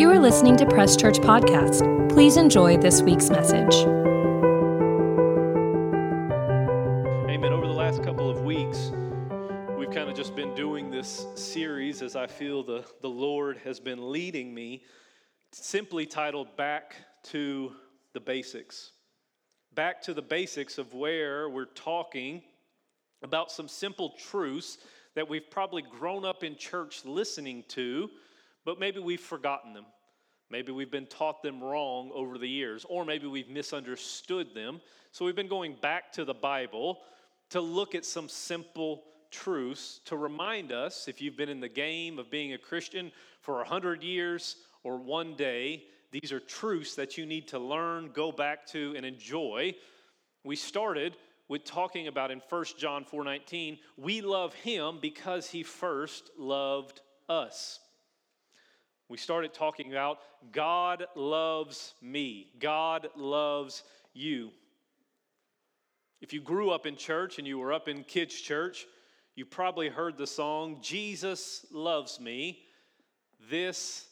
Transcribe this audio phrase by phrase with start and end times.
[0.00, 2.08] You are listening to Press Church Podcast.
[2.08, 3.74] Please enjoy this week's message.
[7.28, 7.52] Amen.
[7.52, 8.92] Over the last couple of weeks,
[9.76, 13.78] we've kind of just been doing this series as I feel the, the Lord has
[13.78, 14.84] been leading me,
[15.52, 17.72] simply titled Back to
[18.14, 18.92] the Basics.
[19.74, 22.40] Back to the basics of where we're talking
[23.22, 24.78] about some simple truths
[25.14, 28.08] that we've probably grown up in church listening to
[28.70, 29.86] but maybe we've forgotten them.
[30.48, 34.80] Maybe we've been taught them wrong over the years, or maybe we've misunderstood them.
[35.10, 37.00] So we've been going back to the Bible
[37.48, 39.02] to look at some simple
[39.32, 43.60] truths to remind us if you've been in the game of being a Christian for
[43.60, 48.30] a hundred years or one day, these are truths that you need to learn, go
[48.30, 49.74] back to, and enjoy.
[50.44, 51.16] We started
[51.48, 57.80] with talking about in 1 John 4:19, we love him because he first loved us.
[59.10, 60.20] We started talking about
[60.52, 63.82] God loves me, God loves
[64.14, 64.50] you.
[66.20, 68.86] If you grew up in church and you were up in kids' church,
[69.34, 72.60] you probably heard the song, Jesus Loves Me.
[73.50, 74.06] This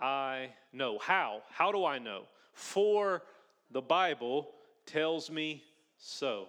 [0.00, 0.98] I know.
[0.98, 1.42] How?
[1.50, 2.22] How do I know?
[2.54, 3.24] For
[3.70, 4.48] the Bible
[4.86, 5.62] tells me
[5.98, 6.46] so.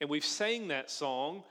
[0.00, 1.42] And we've sang that song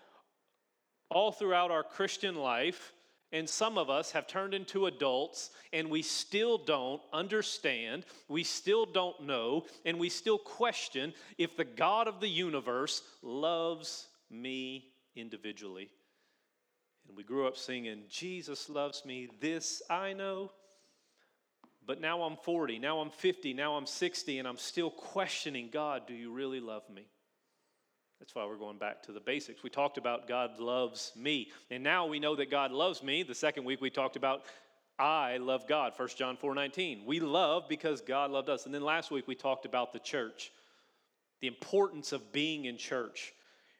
[1.09, 2.94] all throughout our Christian life
[3.34, 8.86] and some of us have turned into adults and we still don't understand, we still
[8.86, 15.90] don't know, and we still question if the God of the universe loves me individually.
[17.08, 20.52] And we grew up singing, Jesus loves me, this I know.
[21.86, 26.08] But now I'm 40, now I'm 50, now I'm 60, and I'm still questioning God,
[26.08, 27.08] do you really love me?
[28.24, 29.64] That's why we're going back to the basics.
[29.64, 31.52] We talked about God loves me.
[31.70, 33.22] And now we know that God loves me.
[33.22, 34.44] The second week we talked about
[34.98, 37.04] I love God, 1 John 4 19.
[37.06, 38.66] We love because God loved us.
[38.66, 40.54] And then last week we talked about the church,
[41.42, 43.34] the importance of being in church.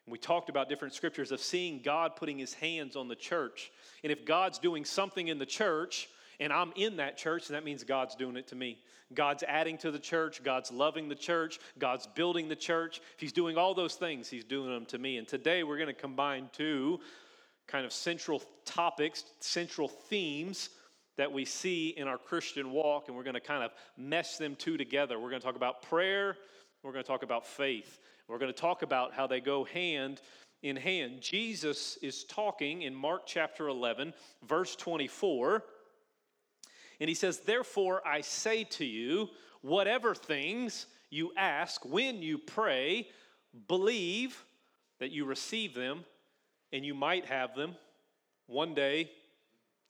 [0.04, 3.72] And we talked about different scriptures of seeing God putting his hands on the church.
[4.02, 6.06] And if God's doing something in the church,
[6.40, 8.78] and I'm in that church, and that means God's doing it to me.
[9.12, 13.00] God's adding to the church, God's loving the church, God's building the church.
[13.14, 15.18] If He's doing all those things, He's doing them to me.
[15.18, 17.00] And today we're going to combine two
[17.66, 20.70] kind of central topics, central themes
[21.16, 24.56] that we see in our Christian walk, and we're going to kind of mesh them
[24.56, 25.18] two together.
[25.18, 26.36] We're going to talk about prayer,
[26.82, 27.98] we're going to talk about faith.
[28.28, 30.22] We're going to talk about how they go hand
[30.62, 31.20] in hand.
[31.20, 34.14] Jesus is talking in Mark chapter 11,
[34.46, 35.62] verse 24.
[37.00, 39.28] And he says, Therefore, I say to you,
[39.62, 43.08] whatever things you ask when you pray,
[43.68, 44.44] believe
[45.00, 46.04] that you receive them
[46.72, 47.74] and you might have them.
[48.46, 49.10] One day,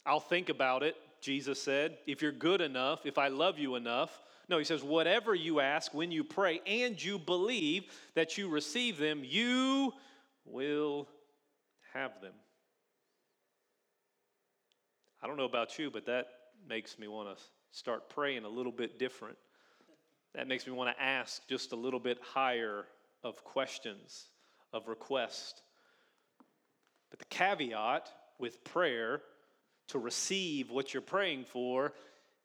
[0.06, 1.98] I'll think about it, Jesus said.
[2.06, 4.20] If you're good enough, if I love you enough.
[4.48, 7.84] No, he says, whatever you ask when you pray and you believe
[8.14, 9.92] that you receive them, you
[10.44, 11.08] will
[11.94, 12.34] have them.
[15.22, 16.26] I don't know about you, but that
[16.68, 17.42] makes me want to
[17.72, 19.36] start praying a little bit different.
[20.34, 22.86] That makes me want to ask just a little bit higher
[23.22, 24.26] of questions,
[24.72, 25.62] of request.
[27.10, 29.22] But the caveat with prayer
[29.88, 31.92] to receive what you're praying for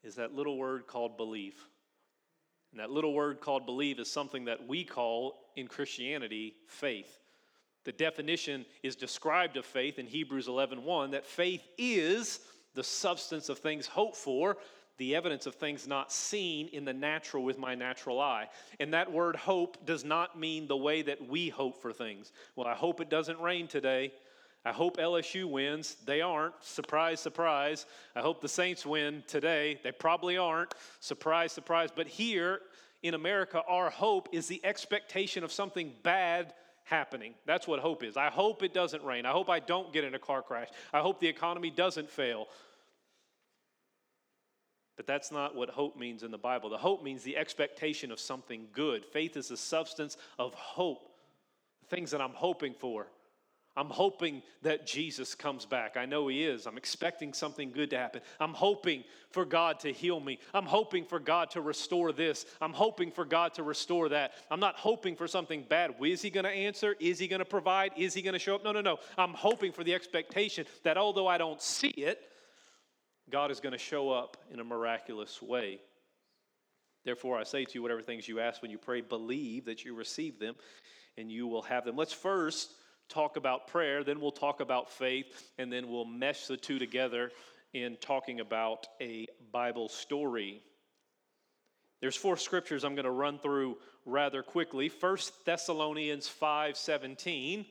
[0.03, 1.67] is that little word called belief.
[2.71, 7.19] And that little word called believe is something that we call in Christianity faith.
[7.85, 12.39] The definition is described of faith in Hebrews 11:1 1, that faith is
[12.79, 14.55] the substance of things hoped for,
[14.99, 18.47] the evidence of things not seen in the natural with my natural eye.
[18.79, 22.31] And that word hope does not mean the way that we hope for things.
[22.55, 24.13] Well, I hope it doesn't rain today.
[24.63, 25.97] I hope LSU wins.
[26.05, 26.53] They aren't.
[26.61, 27.85] Surprise, surprise.
[28.15, 29.81] I hope the Saints win today.
[29.83, 30.73] They probably aren't.
[31.01, 31.89] Surprise, surprise.
[31.93, 32.61] But here
[33.03, 36.53] in America, our hope is the expectation of something bad
[36.85, 37.33] happening.
[37.45, 38.15] That's what hope is.
[38.15, 39.25] I hope it doesn't rain.
[39.25, 40.69] I hope I don't get in a car crash.
[40.93, 42.47] I hope the economy doesn't fail.
[44.99, 46.69] But that's not what hope means in the Bible.
[46.69, 49.05] The hope means the expectation of something good.
[49.05, 51.09] Faith is the substance of hope,
[51.87, 53.07] things that I'm hoping for.
[53.77, 55.95] I'm hoping that Jesus comes back.
[55.95, 56.67] I know He is.
[56.67, 58.19] I'm expecting something good to happen.
[58.41, 60.37] I'm hoping for God to heal me.
[60.53, 62.45] I'm hoping for God to restore this.
[62.59, 64.33] I'm hoping for God to restore that.
[64.51, 65.95] I'm not hoping for something bad.
[66.03, 66.97] Is He going to answer?
[66.99, 67.93] Is He going to provide?
[67.95, 68.65] Is He going to show up?
[68.65, 68.97] No, no, no.
[69.17, 72.21] I'm hoping for the expectation that although I don't see it,
[73.31, 75.79] God is going to show up in a miraculous way.
[77.05, 79.95] Therefore, I say to you, whatever things you ask when you pray, believe that you
[79.95, 80.55] receive them
[81.17, 81.95] and you will have them.
[81.95, 82.71] Let's first
[83.07, 87.31] talk about prayer, then we'll talk about faith, and then we'll mesh the two together
[87.73, 90.61] in talking about a Bible story.
[92.01, 94.89] There's four scriptures I'm going to run through rather quickly.
[94.89, 97.65] First Thessalonians 5:17.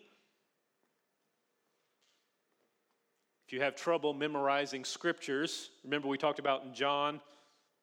[3.49, 7.19] If you have trouble memorizing scriptures, remember we talked about in John,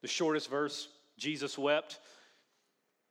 [0.03, 1.97] the shortest verse, Jesus wept.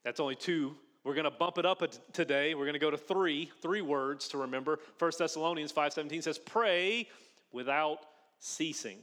[0.05, 0.77] That's only two.
[1.03, 2.55] We're going to bump it up today.
[2.55, 4.79] We're going to go to three, three words to remember.
[5.01, 7.09] 1 Thessalonians 5:17 says, "Pray
[7.51, 8.07] without
[8.39, 9.03] ceasing."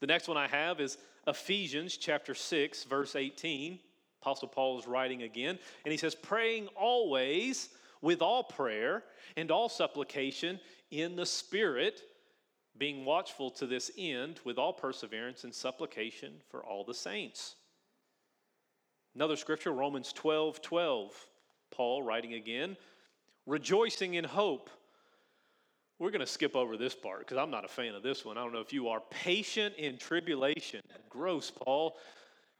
[0.00, 3.78] The next one I have is Ephesians chapter 6, verse 18.
[4.20, 7.70] Apostle Paul is writing again, and he says, Praying always
[8.02, 9.04] with all prayer
[9.38, 10.60] and all supplication
[10.90, 12.02] in the Spirit,
[12.78, 17.56] being watchful to this end with all perseverance and supplication for all the saints.
[19.14, 21.26] Another scripture, Romans 12 12.
[21.72, 22.76] Paul writing again,
[23.44, 24.70] rejoicing in hope
[25.98, 28.36] we're going to skip over this part because I'm not a fan of this one.
[28.36, 29.00] I don't know if you are.
[29.10, 30.82] Patient in tribulation.
[31.08, 31.96] Gross, Paul.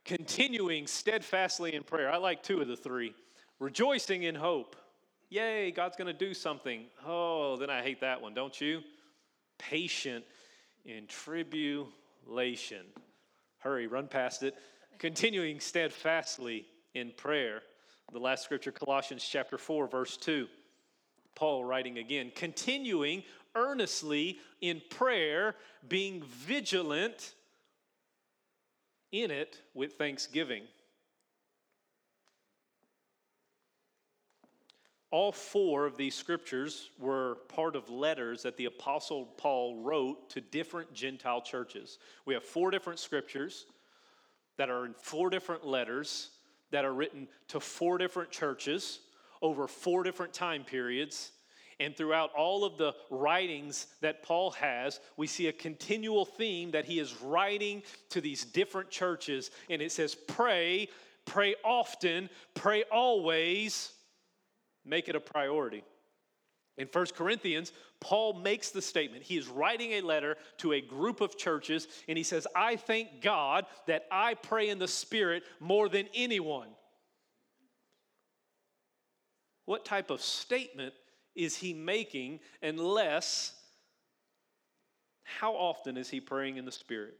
[0.05, 2.11] Continuing steadfastly in prayer.
[2.11, 3.13] I like two of the three.
[3.59, 4.75] Rejoicing in hope.
[5.29, 6.85] Yay, God's going to do something.
[7.05, 8.81] Oh, then I hate that one, don't you?
[9.57, 10.25] Patient
[10.85, 12.85] in tribulation.
[13.59, 14.55] Hurry, run past it.
[14.99, 17.61] Continuing steadfastly in prayer.
[18.13, 20.47] The last scripture, Colossians chapter 4, verse 2.
[21.35, 23.23] Paul writing again, continuing
[23.55, 25.55] earnestly in prayer,
[25.87, 27.35] being vigilant
[29.11, 30.63] in it with thanksgiving.
[35.09, 40.41] All four of these scriptures were part of letters that the Apostle Paul wrote to
[40.41, 41.97] different Gentile churches.
[42.25, 43.65] We have four different scriptures
[44.57, 46.31] that are in four different letters
[46.71, 48.99] that are written to four different churches
[49.41, 51.31] over four different time periods.
[51.79, 56.85] And throughout all of the writings that Paul has, we see a continual theme that
[56.85, 59.51] he is writing to these different churches.
[59.69, 60.89] And it says, Pray,
[61.25, 63.91] pray often, pray always,
[64.87, 65.83] make it a priority.
[66.77, 69.23] In 1 Corinthians, Paul makes the statement.
[69.23, 73.21] He is writing a letter to a group of churches, and he says, I thank
[73.21, 76.69] God that I pray in the Spirit more than anyone.
[79.65, 80.93] What type of statement
[81.35, 83.53] is he making unless
[85.23, 87.17] how often is he praying in the Spirit?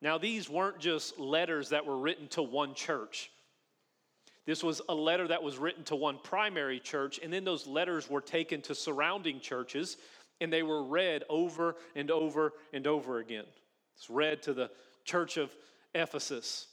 [0.00, 3.30] Now, these weren't just letters that were written to one church.
[4.46, 8.10] This was a letter that was written to one primary church, and then those letters
[8.10, 9.96] were taken to surrounding churches
[10.40, 13.44] and they were read over and over and over again.
[13.96, 14.70] It's read to the
[15.04, 15.54] church of
[15.94, 16.66] Ephesus,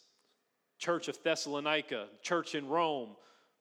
[0.80, 3.10] church of Thessalonica, church in Rome,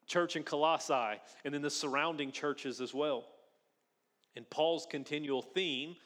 [0.06, 3.24] church in Colossae, and then the surrounding churches as well.
[4.36, 5.96] And Paul's continual theme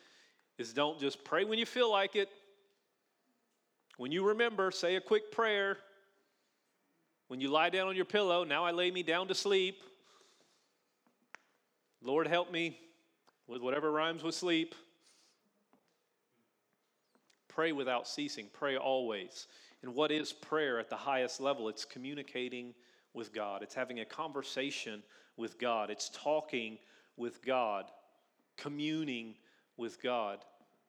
[0.58, 2.28] is don't just pray when you feel like it.
[3.96, 5.78] When you remember, say a quick prayer.
[7.34, 9.82] When you lie down on your pillow, now I lay me down to sleep.
[12.00, 12.78] Lord, help me
[13.48, 14.76] with whatever rhymes with sleep.
[17.48, 19.48] Pray without ceasing, pray always.
[19.82, 21.68] And what is prayer at the highest level?
[21.68, 22.72] It's communicating
[23.14, 25.02] with God, it's having a conversation
[25.36, 26.78] with God, it's talking
[27.16, 27.86] with God,
[28.56, 29.34] communing
[29.76, 30.38] with God.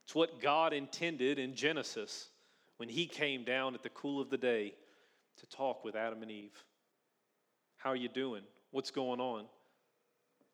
[0.03, 2.29] It's what God intended in Genesis
[2.77, 4.75] when He came down at the cool of the day
[5.38, 6.63] to talk with Adam and Eve.
[7.77, 8.44] How are you doing?
[8.72, 9.46] What's going on?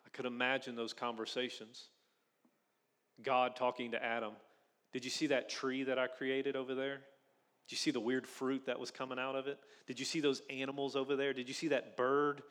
[0.06, 1.90] I could imagine those conversations.
[3.24, 4.34] God talking to Adam.
[4.94, 6.96] Did you see that tree that I created over there?
[6.96, 9.60] Did you see the weird fruit that was coming out of it?
[9.88, 11.34] Did you see those animals over there?
[11.34, 12.42] Did you see that bird?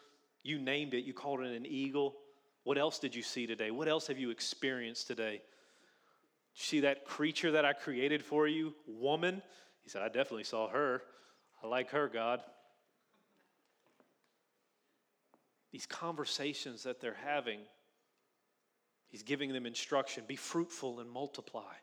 [0.43, 2.17] You named it, you called it an eagle.
[2.65, 3.71] What else did you see today?
[3.71, 5.33] What else have you experienced today?
[6.55, 9.43] Did you see that creature that I created for you, woman?
[9.83, 11.03] He said, I definitely saw her.
[11.62, 12.43] I like her, God.
[15.73, 17.61] These conversations that they're having,
[19.09, 21.75] he's giving them instruction be fruitful and multiply.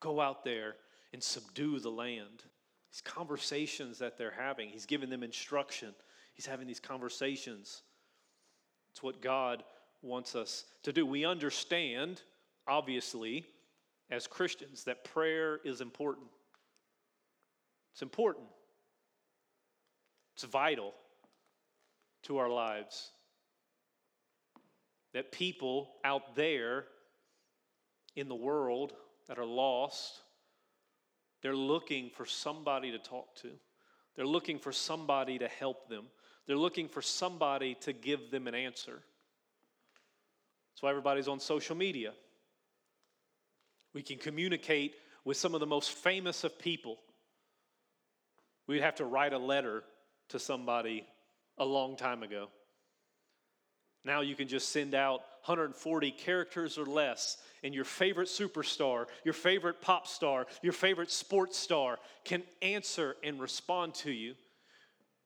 [0.00, 0.76] Go out there
[1.12, 2.44] and subdue the land.
[2.90, 5.94] These conversations that they're having, he's giving them instruction.
[6.34, 7.82] He's having these conversations.
[8.90, 9.64] It's what God
[10.02, 11.06] wants us to do.
[11.06, 12.20] We understand,
[12.66, 13.46] obviously,
[14.10, 16.26] as Christians, that prayer is important.
[17.92, 18.46] It's important,
[20.34, 20.94] it's vital
[22.24, 23.10] to our lives.
[25.12, 26.86] That people out there
[28.16, 28.94] in the world
[29.28, 30.20] that are lost,
[31.42, 33.50] they're looking for somebody to talk to.
[34.14, 36.04] They're looking for somebody to help them.
[36.46, 39.02] They're looking for somebody to give them an answer.
[40.72, 42.12] That's why everybody's on social media.
[43.92, 44.94] We can communicate
[45.24, 46.98] with some of the most famous of people.
[48.66, 49.84] We'd have to write a letter
[50.30, 51.06] to somebody
[51.58, 52.48] a long time ago.
[54.04, 59.34] Now you can just send out 140 characters or less, and your favorite superstar, your
[59.34, 64.34] favorite pop star, your favorite sports star can answer and respond to you.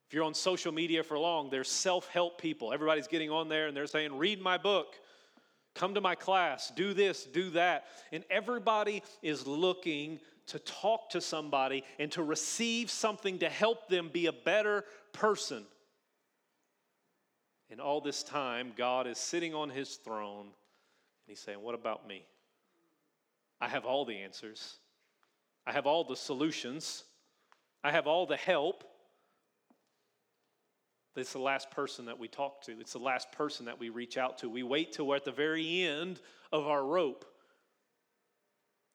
[0.06, 2.72] If you're on social media for long, there's self help people.
[2.72, 4.94] Everybody's getting on there and they're saying, read my book,
[5.74, 7.86] come to my class, do this, do that.
[8.12, 14.10] And everybody is looking to talk to somebody and to receive something to help them
[14.12, 15.64] be a better person.
[17.70, 20.52] And all this time, God is sitting on his throne and
[21.26, 22.24] he's saying, What about me?
[23.60, 24.76] I have all the answers,
[25.66, 27.04] I have all the solutions,
[27.82, 28.84] I have all the help.
[31.16, 32.78] It's the last person that we talk to.
[32.78, 34.50] It's the last person that we reach out to.
[34.50, 36.20] We wait till we're at the very end
[36.52, 37.24] of our rope.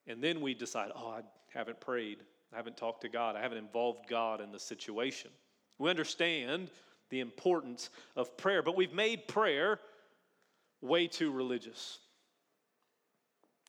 [0.05, 1.21] And then we decide, oh, I
[1.53, 2.19] haven't prayed.
[2.53, 3.35] I haven't talked to God.
[3.35, 5.31] I haven't involved God in the situation.
[5.77, 6.69] We understand
[7.09, 8.61] the importance of prayer.
[8.61, 9.79] But we've made prayer
[10.81, 11.99] way too religious.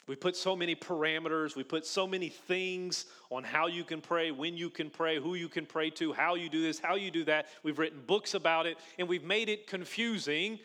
[0.08, 4.32] We put so many parameters, we put so many things on how you can pray,
[4.32, 7.10] when you can pray, who you can pray to, how you do this, how you
[7.12, 7.46] do that.
[7.62, 10.58] We've written books about it, and we've made it confusing.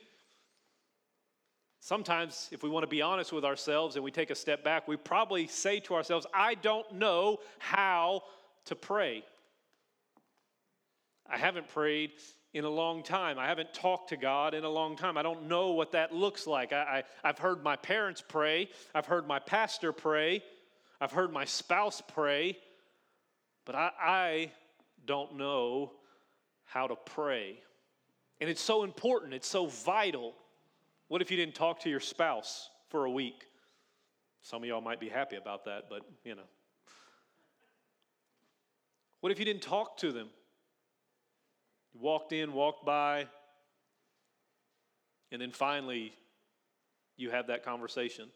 [1.80, 4.88] Sometimes, if we want to be honest with ourselves and we take a step back,
[4.88, 8.24] we probably say to ourselves, I don't know how
[8.66, 9.24] to pray.
[11.30, 12.12] I haven't prayed
[12.54, 13.38] in a long time.
[13.38, 15.18] I haven't talked to God in a long time.
[15.18, 16.74] I don't know what that looks like.
[16.74, 20.44] I, I, have heard my parents pray, I've heard my pastor pray,
[21.00, 22.58] I've heard my spouse pray,
[23.66, 24.52] but I, I
[25.06, 25.92] don't know
[26.66, 27.60] how to pray.
[28.40, 30.34] And it's so important, it's so vital.
[31.08, 33.46] What if you didn't talk to your spouse for a week?
[34.42, 36.42] Some of y'all might be happy about that, but you know.
[39.22, 40.30] What if you didn't talk to them
[41.94, 43.28] you walked in, walked by,
[45.32, 46.14] and then finally
[47.16, 48.30] you have that conversation.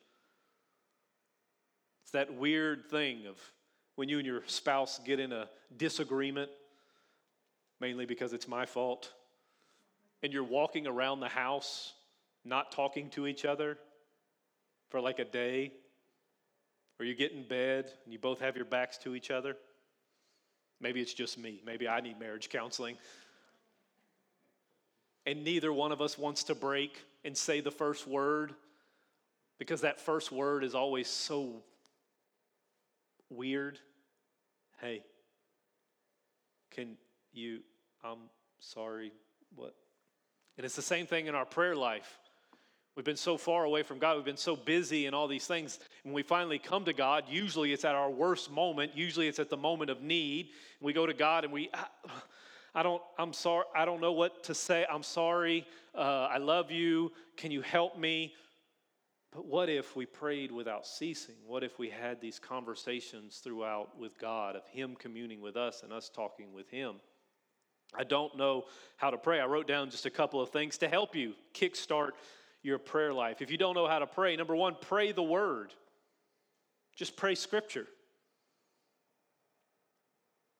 [2.03, 3.37] It's that weird thing of
[3.95, 5.47] when you and your spouse get in a
[5.77, 6.49] disagreement,
[7.79, 9.13] mainly because it's my fault,
[10.23, 11.93] and you're walking around the house
[12.43, 13.77] not talking to each other
[14.89, 15.71] for like a day,
[16.99, 19.55] or you get in bed and you both have your backs to each other.
[20.79, 21.61] Maybe it's just me.
[21.65, 22.97] Maybe I need marriage counseling
[25.25, 28.53] and neither one of us wants to break and say the first word
[29.59, 31.61] because that first word is always so
[33.29, 33.77] weird.
[34.79, 35.03] Hey,
[36.71, 36.97] can
[37.31, 37.59] you,
[38.03, 38.17] I'm
[38.59, 39.11] sorry,
[39.55, 39.75] what?
[40.57, 42.17] And it's the same thing in our prayer life.
[43.01, 44.15] We've been so far away from God.
[44.15, 45.79] We've been so busy in all these things.
[46.03, 48.91] When we finally come to God, usually it's at our worst moment.
[48.93, 50.49] Usually it's at the moment of need.
[50.81, 51.71] We go to God and we,
[52.75, 54.85] I don't, I'm sorry, I don't know what to say.
[54.87, 55.65] I'm sorry.
[55.95, 57.11] Uh, I love you.
[57.37, 58.35] Can you help me?
[59.31, 61.37] But what if we prayed without ceasing?
[61.47, 65.91] What if we had these conversations throughout with God of Him communing with us and
[65.91, 66.97] us talking with Him?
[67.95, 68.65] I don't know
[68.97, 69.39] how to pray.
[69.39, 72.11] I wrote down just a couple of things to help you kickstart
[72.63, 73.41] your prayer life.
[73.41, 75.73] If you don't know how to pray, number one, pray the Word.
[76.95, 77.87] Just pray Scripture.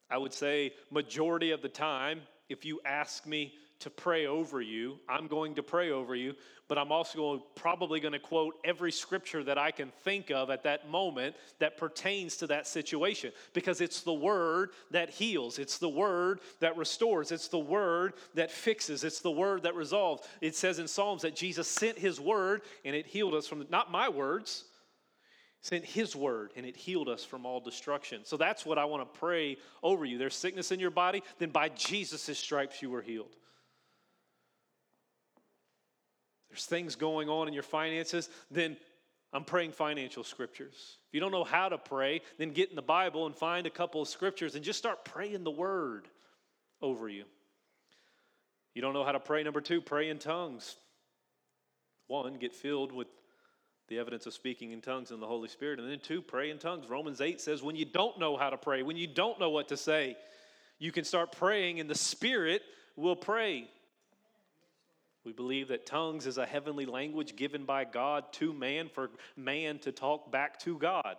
[0.10, 5.00] I would say, majority of the time, if you ask me to pray over you,
[5.08, 6.36] I'm going to pray over you,
[6.68, 10.64] but I'm also probably going to quote every scripture that I can think of at
[10.64, 15.90] that moment that pertains to that situation because it's the word that heals, it's the
[15.90, 20.28] word that restores, it's the word that fixes, it's the word that resolves.
[20.40, 23.92] It says in Psalms that Jesus sent his word and it healed us from not
[23.92, 24.64] my words,
[25.62, 28.22] sent his word and it healed us from all destruction.
[28.24, 30.18] So that's what I want to pray over you.
[30.18, 33.36] There's sickness in your body, then by Jesus' stripes you were healed.
[36.52, 38.78] There's things going on in your finances, then
[39.34, 40.98] I'm praying financial scriptures.
[41.08, 43.70] If you don't know how to pray, then get in the Bible and find a
[43.70, 46.10] couple of scriptures and just start praying the word
[46.82, 47.24] over you.
[48.74, 50.76] You don't know how to pray, number two, pray in tongues.
[52.08, 53.08] One, get filled with
[53.88, 55.80] the evidence of speaking in tongues and the Holy Spirit.
[55.80, 56.90] And then, two, pray in tongues.
[56.90, 59.70] Romans 8 says, when you don't know how to pray, when you don't know what
[59.70, 60.18] to say,
[60.80, 62.62] you can start praying, and the Spirit
[62.98, 63.70] will pray.
[65.24, 69.78] We believe that tongues is a heavenly language given by God to man for man
[69.80, 71.16] to talk back to God.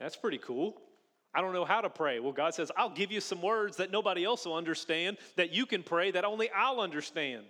[0.00, 0.76] That's pretty cool.
[1.32, 2.18] I don't know how to pray.
[2.18, 5.66] Well, God says, I'll give you some words that nobody else will understand, that you
[5.66, 7.44] can pray, that only I'll understand.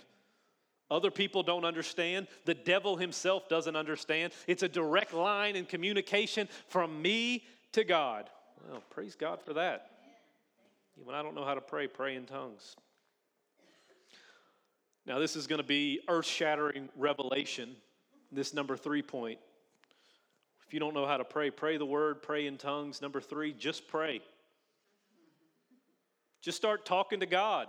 [0.91, 2.29] Other people don't understand.
[2.45, 4.33] The devil himself doesn't understand.
[4.47, 8.29] It's a direct line in communication from me to God.
[8.69, 9.91] Well, praise God for that.
[11.03, 12.77] When I don't know how to pray, pray in tongues.
[15.07, 17.77] Now, this is going to be earth shattering revelation,
[18.33, 19.39] this number three point.
[20.67, 23.01] If you don't know how to pray, pray the word, pray in tongues.
[23.01, 24.21] Number three, just pray.
[26.43, 27.69] Just start talking to God.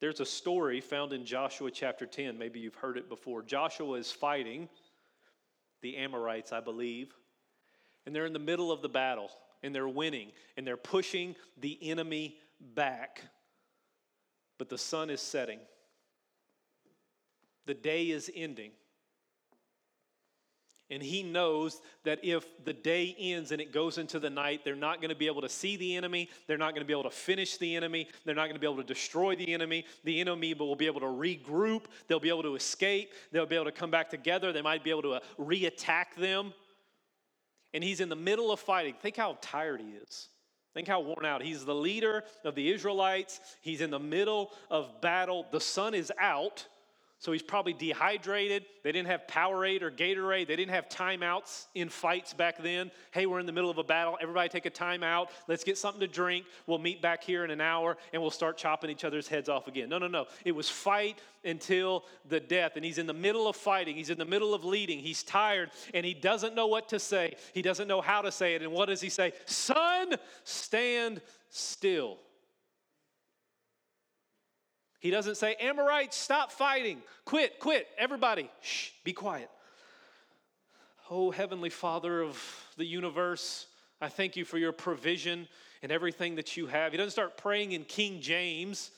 [0.00, 2.38] There's a story found in Joshua chapter 10.
[2.38, 3.42] Maybe you've heard it before.
[3.42, 4.68] Joshua is fighting
[5.82, 7.12] the Amorites, I believe,
[8.06, 9.30] and they're in the middle of the battle
[9.62, 12.38] and they're winning and they're pushing the enemy
[12.74, 13.22] back.
[14.58, 15.58] But the sun is setting,
[17.66, 18.70] the day is ending.
[20.90, 24.76] And he knows that if the day ends and it goes into the night, they're
[24.76, 26.28] not going to be able to see the enemy.
[26.46, 28.06] They're not going to be able to finish the enemy.
[28.24, 29.86] They're not going to be able to destroy the enemy.
[30.04, 31.84] The enemy will be able to regroup.
[32.06, 33.12] They'll be able to escape.
[33.32, 34.52] They'll be able to come back together.
[34.52, 36.52] They might be able to uh, re-attack them.
[37.72, 38.94] And he's in the middle of fighting.
[39.00, 40.28] Think how tired he is.
[40.74, 41.40] Think how worn out.
[41.40, 43.40] He's the leader of the Israelites.
[43.60, 45.46] He's in the middle of battle.
[45.52, 46.66] The sun is out.
[47.18, 48.66] So he's probably dehydrated.
[48.82, 50.46] They didn't have Powerade or Gatorade.
[50.46, 52.90] They didn't have timeouts in fights back then.
[53.12, 54.18] Hey, we're in the middle of a battle.
[54.20, 55.28] Everybody take a timeout.
[55.48, 56.44] Let's get something to drink.
[56.66, 59.68] We'll meet back here in an hour and we'll start chopping each other's heads off
[59.68, 59.88] again.
[59.88, 60.26] No, no, no.
[60.44, 62.72] It was fight until the death.
[62.76, 63.96] And he's in the middle of fighting.
[63.96, 64.98] He's in the middle of leading.
[64.98, 67.36] He's tired and he doesn't know what to say.
[67.54, 68.62] He doesn't know how to say it.
[68.62, 69.32] And what does he say?
[69.46, 72.18] Sun, stand still.
[75.04, 77.02] He doesn't say, Amorites, stop fighting.
[77.26, 77.86] Quit, quit.
[77.98, 79.50] Everybody, shh, be quiet.
[81.10, 82.42] Oh, Heavenly Father of
[82.78, 83.66] the universe,
[84.00, 85.46] I thank you for your provision
[85.82, 86.92] and everything that you have.
[86.92, 88.92] He doesn't start praying in King James.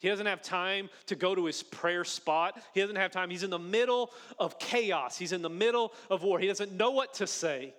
[0.00, 2.60] He doesn't have time to go to his prayer spot.
[2.74, 3.30] He doesn't have time.
[3.30, 4.10] He's in the middle
[4.40, 5.16] of chaos.
[5.16, 6.40] He's in the middle of war.
[6.40, 7.72] He doesn't know what to say.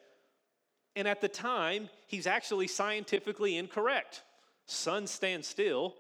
[0.96, 4.24] And at the time, he's actually scientifically incorrect.
[4.68, 5.96] Sun stands still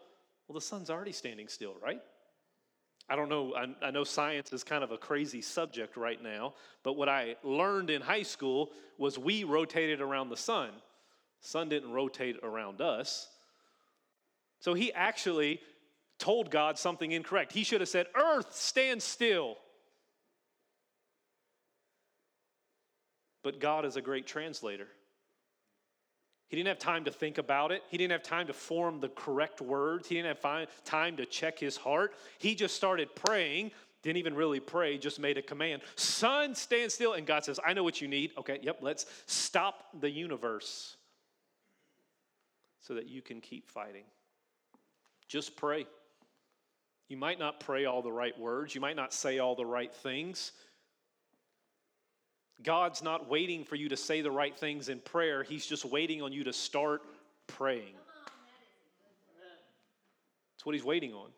[0.47, 2.01] well, the sun's already standing still, right?
[3.09, 6.53] I don't know, I, I, know science is kind of a crazy subject right now,
[6.83, 10.71] but what I learned in high school was we rotated around the sun.
[11.39, 13.29] sun didn't rotate around us.
[14.59, 15.61] So he actually
[16.19, 17.53] told God something incorrect.
[17.53, 19.55] He should have said, Earth, stand still.
[23.43, 24.87] But God is a great translator.
[26.49, 27.83] He didn't have time to think about it.
[27.89, 30.07] He didn't have time to form the correct words.
[30.07, 32.13] He didn't have time to check his heart.
[32.39, 37.13] He just started praying, didn't even really pray, just made a command Sun, stand still.
[37.13, 38.31] And God says, I know what you need.
[38.37, 40.95] Okay, yep, let's stop the universe
[42.79, 44.05] so that you can keep fighting.
[45.27, 45.85] Just pray.
[47.09, 49.93] You might not pray all the right words, you might not say all the right
[49.93, 50.53] things.
[52.63, 56.21] God's not waiting for you to say the right things in prayer, He's just waiting
[56.21, 57.01] on you to start
[57.45, 57.93] praying.
[60.55, 61.29] That's what He's waiting on.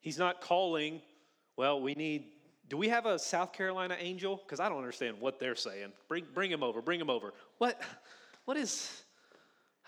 [0.00, 1.00] He's not calling,
[1.56, 2.24] well, we need,
[2.68, 4.40] do we have a South Carolina angel?
[4.44, 5.92] Because I don't understand what they're saying.
[6.08, 7.32] Bring, bring him over, bring him over.
[7.58, 7.80] What,
[8.44, 9.04] what is,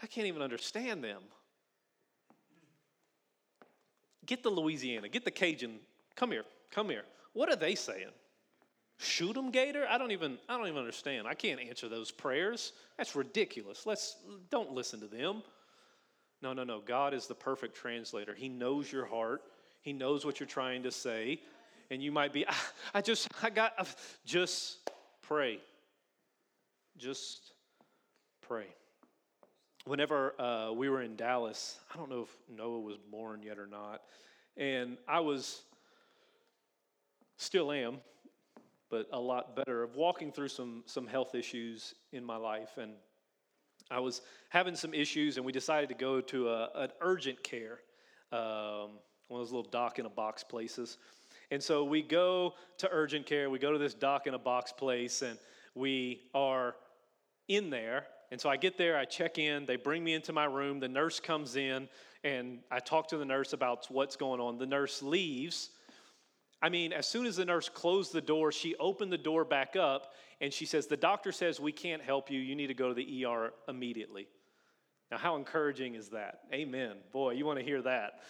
[0.01, 1.21] I can't even understand them.
[4.25, 5.81] Get the Louisiana, get the Cajun,
[6.15, 7.05] come here, come here.
[7.33, 8.13] What are they saying?
[8.99, 9.87] Shoot them, Gator?
[9.89, 11.27] I don't even I don't even understand.
[11.27, 12.73] I can't answer those prayers.
[12.97, 13.87] That's ridiculous.
[13.87, 14.17] Let's
[14.51, 15.43] don't listen to them.
[16.43, 16.81] No, no, no.
[16.81, 18.35] God is the perfect translator.
[18.35, 19.43] He knows your heart.
[19.81, 21.41] He knows what you're trying to say.
[21.91, 22.55] And you might be, I,
[22.95, 23.85] I just, I got, uh,
[24.25, 24.91] just
[25.23, 25.59] pray.
[26.97, 27.53] Just
[28.41, 28.67] pray.
[29.87, 33.67] Whenever uh, we were in Dallas, I don't know if Noah was born yet or
[33.67, 34.01] not,
[34.57, 35.61] and I was,
[37.37, 37.99] still am,
[38.95, 42.79] but a lot better of walking through some some health issues in my life.
[42.81, 42.93] And
[43.91, 47.81] i was having some issues and we decided to go to a, an urgent care
[48.31, 48.91] um,
[49.27, 50.99] one of those little doc in a box places.
[51.51, 53.51] And so we go to urgent care.
[53.51, 55.39] We go to this doc in a box place and
[55.75, 56.77] we are
[57.49, 58.07] in there.
[58.31, 60.79] And so i get there i check in they bring me into my room.
[60.79, 61.89] The nurse comes in
[62.23, 64.57] and i talk to the nurse about what's going on.
[64.57, 65.71] The nurse leaves
[66.65, 69.77] I mean, as soon as the nurse closed the door, she opened the door back
[69.77, 72.41] up and she says, The doctor says we can't help you.
[72.41, 74.29] You need to go to the ER immediately.
[75.11, 76.41] Now, how encouraging is that?
[76.55, 76.93] Amen.
[77.13, 78.21] Boy, you want to hear that.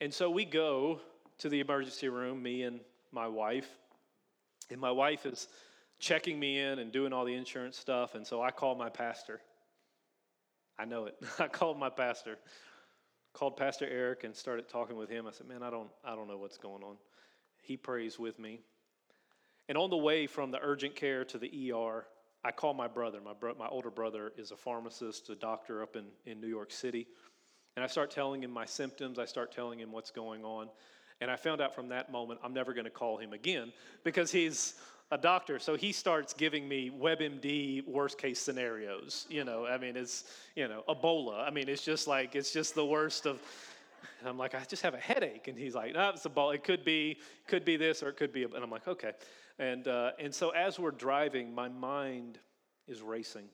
[0.00, 1.00] And so we go
[1.40, 2.80] to the emergency room, me and
[3.12, 3.68] my wife.
[4.70, 5.48] And my wife is
[5.98, 8.14] checking me in and doing all the insurance stuff.
[8.14, 9.42] And so I call my pastor.
[10.78, 11.18] I know it.
[11.38, 12.38] I called my pastor.
[13.32, 15.26] Called Pastor Eric and started talking with him.
[15.26, 16.96] I said, Man, I don't, I don't know what's going on.
[17.62, 18.60] He prays with me.
[19.68, 22.06] And on the way from the urgent care to the ER,
[22.42, 23.20] I call my brother.
[23.20, 26.72] My, bro- my older brother is a pharmacist, a doctor up in, in New York
[26.72, 27.06] City.
[27.76, 29.18] And I start telling him my symptoms.
[29.18, 30.68] I start telling him what's going on.
[31.20, 33.72] And I found out from that moment I'm never going to call him again
[34.04, 34.74] because he's
[35.10, 35.58] a doctor.
[35.58, 39.26] So he starts giving me WebMD worst case scenarios.
[39.28, 41.46] You know, I mean, it's, you know, Ebola.
[41.46, 43.40] I mean, it's just like, it's just the worst of.
[44.24, 45.48] I'm like, I just have a headache.
[45.48, 46.54] And he's like, no, it's Ebola.
[46.54, 48.42] It could be, could be this or it could be.
[48.42, 49.12] And I'm like, okay.
[49.58, 52.38] And, uh, and so as we're driving, my mind
[52.86, 53.46] is racing.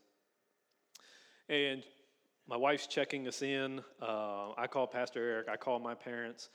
[1.49, 1.85] And
[2.49, 3.81] my wife's checking us in.
[4.03, 5.49] Uh, I call Pastor Eric.
[5.49, 6.49] I call my parents.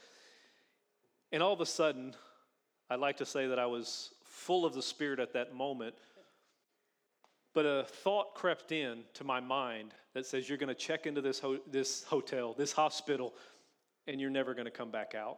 [1.32, 2.14] And all of a sudden,
[2.90, 5.96] I'd like to say that I was full of the Spirit at that moment.
[7.54, 11.22] But a thought crept in to my mind that says, You're going to check into
[11.22, 13.34] this, ho- this hotel, this hospital,
[14.08, 15.38] and you're never going to come back out.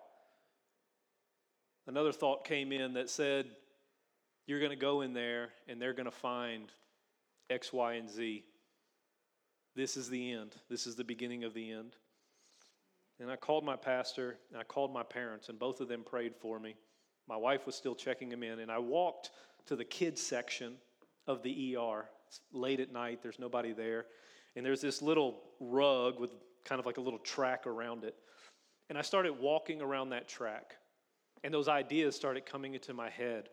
[1.88, 3.48] Another thought came in that said,
[4.46, 6.72] You're going to go in there, and they're going to find
[7.50, 8.44] X, Y, and Z.
[9.76, 10.56] This is the end.
[10.70, 11.96] This is the beginning of the end.
[13.20, 16.36] And I called my pastor, and I called my parents, and both of them prayed
[16.36, 16.76] for me.
[17.28, 19.32] My wife was still checking him in, and I walked
[19.68, 20.76] to the kids section
[21.28, 22.06] of the ER.
[22.28, 24.06] It's late at night, there's nobody there.
[24.56, 26.32] And there's this little rug with
[26.66, 28.16] kind of like a little track around it.
[28.90, 30.76] And I started walking around that track,
[31.44, 33.50] and those ideas started coming into my head.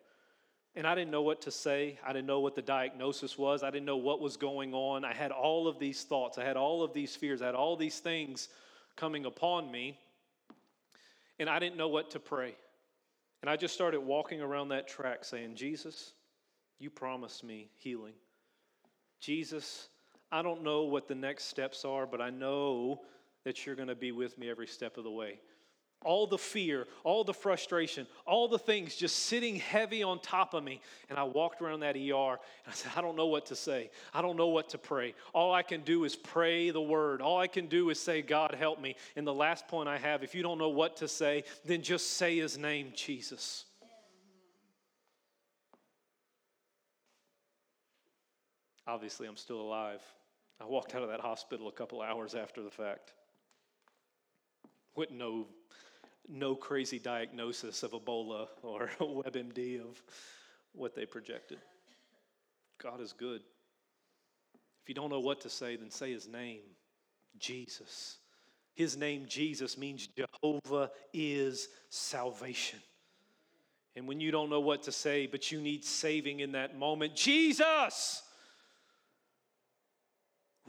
[0.76, 1.98] And I didn't know what to say.
[2.06, 3.62] I didn't know what the diagnosis was.
[3.64, 5.04] I didn't know what was going on.
[5.04, 6.38] I had all of these thoughts.
[6.38, 7.42] I had all of these fears.
[7.42, 8.48] I had all these things
[8.94, 9.98] coming upon me.
[11.40, 12.54] And I didn't know what to pray.
[13.42, 16.12] And I just started walking around that track saying, Jesus,
[16.78, 18.14] you promised me healing.
[19.20, 19.88] Jesus,
[20.30, 23.02] I don't know what the next steps are, but I know
[23.44, 25.40] that you're going to be with me every step of the way.
[26.02, 30.64] All the fear, all the frustration, all the things just sitting heavy on top of
[30.64, 30.80] me.
[31.10, 31.98] And I walked around that ER
[32.30, 33.90] and I said, I don't know what to say.
[34.14, 35.14] I don't know what to pray.
[35.34, 37.20] All I can do is pray the word.
[37.20, 38.96] All I can do is say, God, help me.
[39.14, 42.12] And the last point I have if you don't know what to say, then just
[42.12, 43.66] say his name, Jesus.
[48.86, 50.00] Obviously, I'm still alive.
[50.60, 53.12] I walked out of that hospital a couple hours after the fact.
[54.96, 55.46] Wouldn't no,
[56.30, 60.02] no crazy diagnosis of Ebola or WebMD of
[60.72, 61.58] what they projected.
[62.82, 63.42] God is good.
[64.82, 66.62] If you don't know what to say, then say his name,
[67.38, 68.18] Jesus.
[68.74, 72.78] His name, Jesus, means Jehovah is salvation.
[73.96, 77.16] And when you don't know what to say, but you need saving in that moment,
[77.16, 78.22] Jesus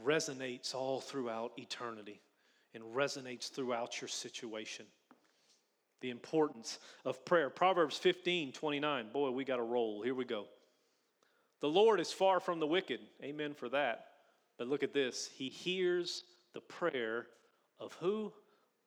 [0.04, 2.20] resonates all throughout eternity
[2.74, 4.86] and resonates throughout your situation.
[6.02, 7.48] The importance of prayer.
[7.48, 9.06] Proverbs 15 29.
[9.12, 10.02] Boy, we got to roll.
[10.02, 10.46] Here we go.
[11.60, 13.00] The Lord is far from the wicked.
[13.22, 14.06] Amen for that.
[14.58, 15.30] But look at this.
[15.34, 17.26] He hears the prayer
[17.78, 18.32] of who?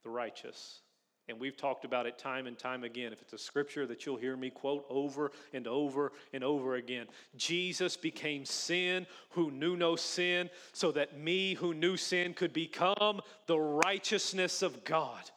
[0.03, 0.81] The righteous.
[1.27, 3.11] And we've talked about it time and time again.
[3.11, 7.07] If it's a scripture that you'll hear me quote over and over and over again,
[7.35, 13.21] Jesus became sin who knew no sin, so that me who knew sin could become
[13.47, 15.31] the righteousness of God.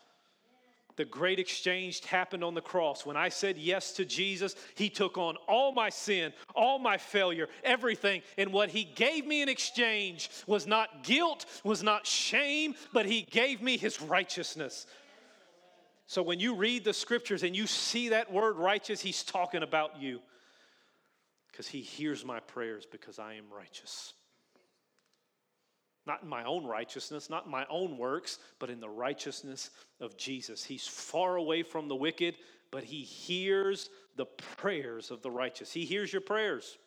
[0.98, 3.06] The great exchange happened on the cross.
[3.06, 7.48] When I said yes to Jesus, He took on all my sin, all my failure,
[7.62, 8.22] everything.
[8.37, 13.22] And what He gave me in exchange was not guilt, was not shame, but He
[13.22, 14.88] gave me His righteousness.
[16.08, 20.00] So when you read the scriptures and you see that word righteous, he's talking about
[20.00, 20.20] you.
[21.52, 24.14] Because he hears my prayers because I am righteous.
[26.08, 29.68] Not in my own righteousness, not in my own works, but in the righteousness
[30.00, 30.64] of Jesus.
[30.64, 32.36] He's far away from the wicked,
[32.70, 35.70] but he hears the prayers of the righteous.
[35.70, 36.78] He hears your prayers.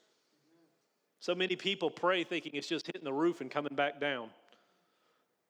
[1.19, 4.29] So many people pray thinking it's just hitting the roof and coming back down,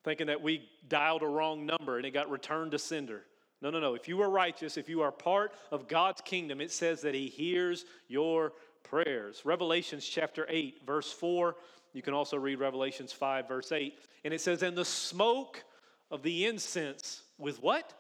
[0.04, 3.22] thinking that we dialed a wrong number and it got returned to sender.
[3.62, 3.94] No, no, no.
[3.94, 7.28] If you are righteous, if you are part of God's kingdom, it says that He
[7.28, 8.52] hears your
[8.84, 9.44] prayers.
[9.46, 11.56] Revelations chapter 8, verse 4.
[11.94, 13.98] You can also read Revelations 5, verse 8.
[14.24, 15.64] And it says, And the smoke
[16.10, 17.94] of the incense with what?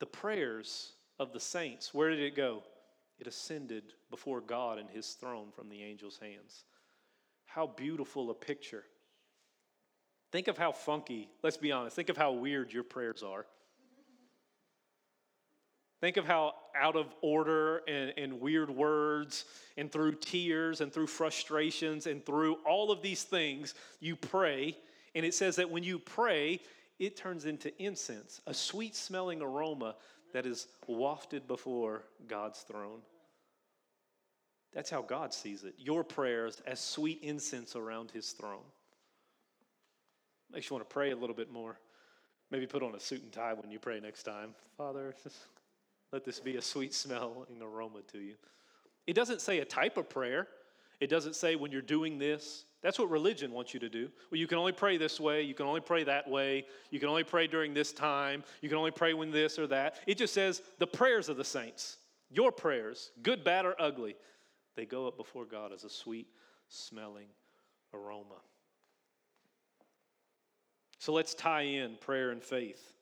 [0.00, 1.94] The prayers of the saints.
[1.94, 2.62] Where did it go?
[3.18, 6.64] It ascended before God and His throne from the angel's hands.
[7.46, 8.84] How beautiful a picture.
[10.32, 13.46] Think of how funky, let's be honest, think of how weird your prayers are.
[16.04, 19.46] Think of how out of order and, and, weird words,
[19.78, 24.76] and through tears, and through frustrations, and through all of these things, you pray.
[25.14, 26.60] And it says that when you pray,
[26.98, 29.94] it turns into incense, a sweet smelling aroma
[30.34, 33.00] that is wafted before God's throne.
[34.74, 35.74] That's how God sees it.
[35.78, 38.66] Your prayers as sweet incense around his throne.
[40.52, 41.78] Makes you want to pray a little bit more.
[42.50, 44.50] Maybe put on a suit and tie when you pray next time.
[44.76, 45.14] Father,
[46.14, 48.36] let this be a sweet smelling aroma to you.
[49.04, 50.46] It doesn't say a type of prayer.
[51.00, 52.66] It doesn't say when you're doing this.
[52.82, 54.08] That's what religion wants you to do.
[54.30, 55.42] Well, you can only pray this way.
[55.42, 56.66] You can only pray that way.
[56.92, 58.44] You can only pray during this time.
[58.60, 59.96] You can only pray when this or that.
[60.06, 61.96] It just says the prayers of the saints,
[62.30, 64.14] your prayers, good, bad, or ugly,
[64.76, 66.28] they go up before God as a sweet
[66.68, 67.26] smelling
[67.92, 68.38] aroma.
[71.00, 72.92] So let's tie in prayer and faith.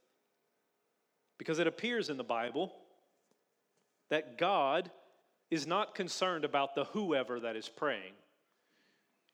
[1.36, 2.72] Because it appears in the Bible
[4.12, 4.90] that God
[5.50, 8.12] is not concerned about the whoever that is praying.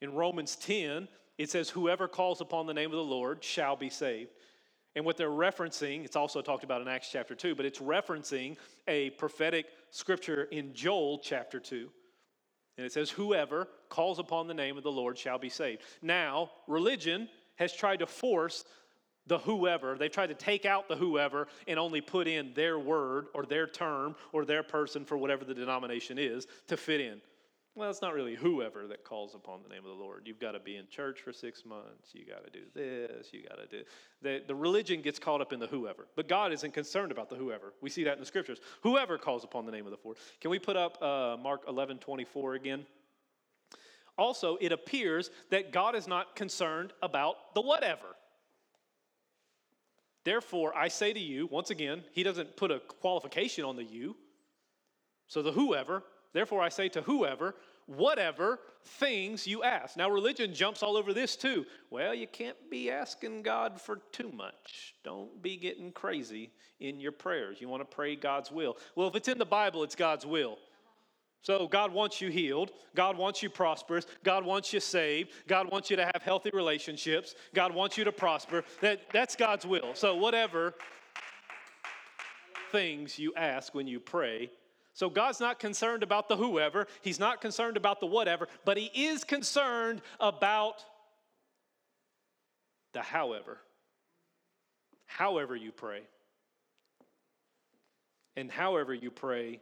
[0.00, 3.90] In Romans 10, it says, Whoever calls upon the name of the Lord shall be
[3.90, 4.30] saved.
[4.94, 8.56] And what they're referencing, it's also talked about in Acts chapter 2, but it's referencing
[8.86, 11.90] a prophetic scripture in Joel chapter 2.
[12.76, 15.82] And it says, Whoever calls upon the name of the Lord shall be saved.
[16.02, 18.64] Now, religion has tried to force
[19.28, 19.96] the whoever.
[19.96, 23.66] They've tried to take out the whoever and only put in their word or their
[23.66, 27.20] term or their person for whatever the denomination is to fit in.
[27.78, 30.22] Well, it's not really whoever that calls upon the name of the Lord.
[30.24, 32.12] You've got to be in church for six months.
[32.12, 33.28] You got to do this.
[33.32, 33.84] You got to do.
[34.20, 37.36] The, the religion gets caught up in the whoever, but God isn't concerned about the
[37.36, 37.74] whoever.
[37.80, 38.58] We see that in the scriptures.
[38.82, 40.16] Whoever calls upon the name of the Lord.
[40.40, 42.84] Can we put up uh, Mark 11 24 again?
[44.16, 48.16] Also, it appears that God is not concerned about the whatever.
[50.24, 54.16] Therefore, I say to you, once again, he doesn't put a qualification on the you.
[55.26, 56.02] So the whoever,
[56.32, 57.54] therefore I say to whoever,
[57.86, 59.96] whatever things you ask.
[59.96, 61.64] Now, religion jumps all over this too.
[61.90, 64.94] Well, you can't be asking God for too much.
[65.04, 66.50] Don't be getting crazy
[66.80, 67.60] in your prayers.
[67.60, 68.76] You want to pray God's will.
[68.94, 70.58] Well, if it's in the Bible, it's God's will.
[71.40, 72.72] So, God wants you healed.
[72.94, 74.06] God wants you prosperous.
[74.24, 75.30] God wants you saved.
[75.46, 77.34] God wants you to have healthy relationships.
[77.54, 78.64] God wants you to prosper.
[78.80, 79.94] That, that's God's will.
[79.94, 80.74] So, whatever
[82.72, 84.50] things you ask when you pray.
[84.94, 88.90] So, God's not concerned about the whoever, He's not concerned about the whatever, but He
[88.94, 90.84] is concerned about
[92.92, 93.58] the however.
[95.06, 96.02] However, you pray.
[98.36, 99.60] And however you pray,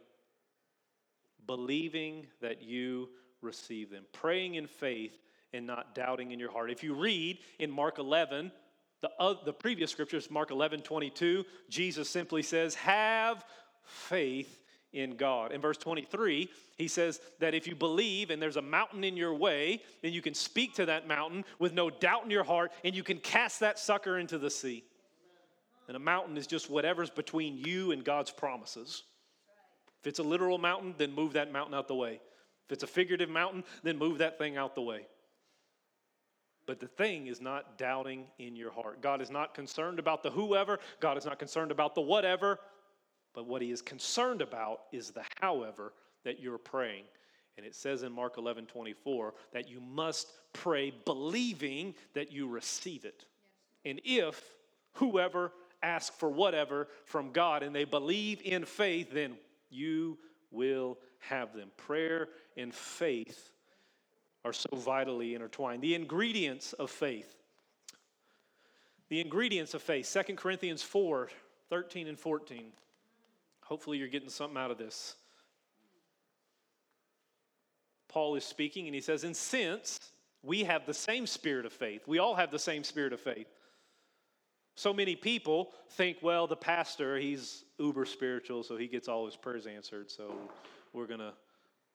[1.47, 3.09] believing that you
[3.41, 5.17] receive them, praying in faith
[5.53, 6.69] and not doubting in your heart.
[6.69, 8.51] If you read in Mark 11,
[9.01, 13.45] the, uh, the previous scriptures, Mark 11, 22, Jesus simply says, Have
[13.83, 15.51] faith in God.
[15.51, 19.33] In verse 23, he says that if you believe and there's a mountain in your
[19.33, 22.95] way, then you can speak to that mountain with no doubt in your heart and
[22.95, 24.83] you can cast that sucker into the sea.
[25.87, 29.03] And a mountain is just whatever's between you and God's promises.
[30.01, 32.19] If it's a literal mountain, then move that mountain out the way.
[32.65, 35.07] If it's a figurative mountain, then move that thing out the way.
[36.65, 39.01] But the thing is not doubting in your heart.
[39.01, 42.59] God is not concerned about the whoever, God is not concerned about the whatever,
[43.33, 45.93] but what He is concerned about is the however
[46.25, 47.05] that you're praying.
[47.55, 53.05] And it says in Mark 11 24 that you must pray believing that you receive
[53.05, 53.25] it.
[53.85, 54.41] And if
[54.93, 59.37] whoever asks for whatever from God and they believe in faith, then
[59.69, 60.17] you
[60.51, 61.69] will have them.
[61.77, 63.51] Prayer and faith
[64.45, 65.81] are so vitally intertwined.
[65.81, 67.35] The ingredients of faith.
[69.09, 70.11] The ingredients of faith.
[70.27, 71.29] 2 Corinthians 4
[71.69, 72.71] 13 and 14.
[73.61, 75.15] Hopefully, you're getting something out of this.
[78.07, 79.99] Paul is speaking and he says, And since
[80.41, 83.47] we have the same spirit of faith, we all have the same spirit of faith.
[84.77, 89.35] So many people think, well, the pastor, he's uber spiritual, so he gets all his
[89.35, 90.11] prayers answered.
[90.11, 90.35] So
[90.93, 91.33] we're going to,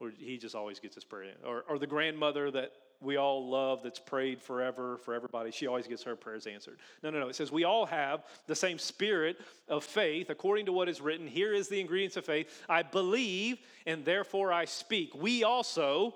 [0.01, 1.35] or he just always gets his prayer.
[1.47, 5.87] Or, or the grandmother that we all love that's prayed forever for everybody, she always
[5.87, 6.79] gets her prayers answered.
[7.05, 7.29] No, no, no.
[7.29, 11.29] It says we all have the same spirit of faith according to what is written.
[11.29, 15.15] Here is the ingredients of faith I believe, and therefore I speak.
[15.15, 16.15] We also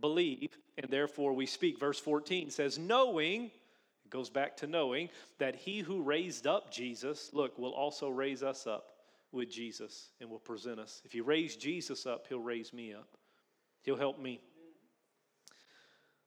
[0.00, 1.80] believe, and therefore we speak.
[1.80, 3.50] Verse 14 says, knowing
[4.08, 8.42] it goes back to knowing that he who raised up Jesus, look, will also raise
[8.42, 8.94] us up
[9.32, 11.02] with Jesus and will present us.
[11.04, 13.18] If he raised Jesus up, he'll raise me up.
[13.82, 14.40] He'll help me.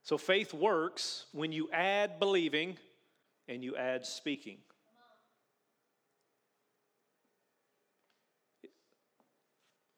[0.04, 2.78] So faith works when you add believing
[3.48, 4.58] and you add speaking.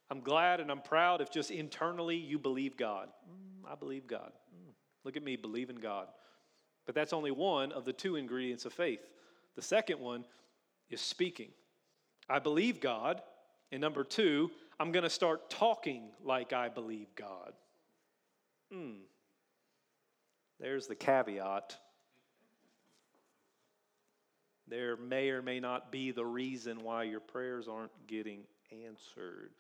[0.10, 3.10] I'm glad and I'm proud if just internally you believe God.
[3.30, 4.32] Mm, I believe God.
[4.56, 4.72] Mm,
[5.04, 6.08] look at me, believe in God.
[6.86, 9.00] But that's only one of the two ingredients of faith.
[9.56, 10.26] The second one
[10.90, 11.50] is speaking.
[12.30, 13.22] I believe God.
[13.72, 17.54] And number two, I'm going to start talking like I believe God.
[18.72, 19.04] Hmm.
[20.60, 21.78] There's the caveat.
[24.68, 28.42] There may or may not be the reason why your prayers aren't getting
[28.72, 29.52] answered.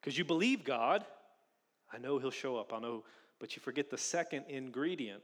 [0.00, 1.04] Because you believe God,
[1.92, 3.04] I know He'll show up, I know,
[3.38, 5.22] but you forget the second ingredient.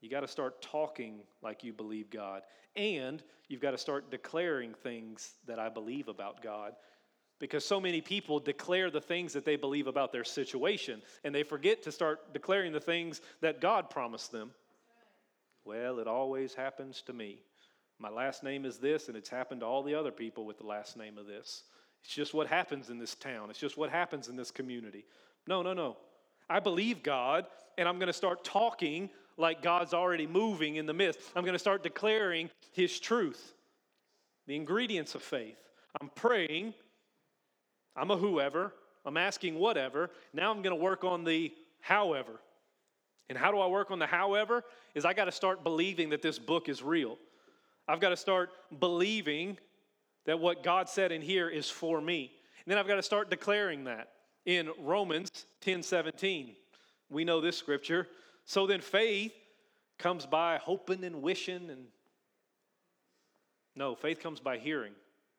[0.00, 2.42] You got to start talking like you believe God.
[2.76, 6.72] And you've got to start declaring things that I believe about God.
[7.38, 11.42] Because so many people declare the things that they believe about their situation, and they
[11.42, 14.52] forget to start declaring the things that God promised them.
[15.64, 17.40] Well, it always happens to me.
[17.98, 20.66] My last name is this, and it's happened to all the other people with the
[20.66, 21.64] last name of this.
[22.02, 25.04] It's just what happens in this town, it's just what happens in this community.
[25.46, 25.96] No, no, no.
[26.48, 30.94] I believe God, and I'm going to start talking like God's already moving in the
[30.94, 31.20] midst.
[31.34, 33.54] I'm going to start declaring His truth,
[34.46, 35.58] the ingredients of faith.
[36.00, 36.74] I'm praying.
[37.94, 38.72] I'm a whoever.
[39.04, 40.10] I'm asking whatever.
[40.32, 42.40] Now I'm going to work on the however.
[43.28, 44.64] And how do I work on the however?
[44.94, 47.18] Is I got to start believing that this book is real.
[47.88, 49.58] I've got to start believing
[50.26, 52.32] that what God said in here is for me.
[52.64, 54.10] And then I've got to start declaring that
[54.44, 56.54] in Romans 10 17.
[57.08, 58.08] We know this scripture.
[58.46, 59.34] So then faith
[59.98, 61.86] comes by hoping and wishing and
[63.76, 64.94] no, faith comes by hearing.